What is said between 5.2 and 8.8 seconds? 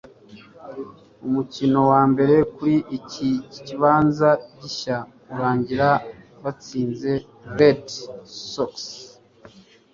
urangira batsinze Red Sox